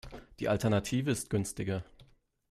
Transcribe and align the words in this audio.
Die 0.39 0.49
Alternative 0.49 1.11
ist 1.11 1.29
günstiger. 1.29 1.83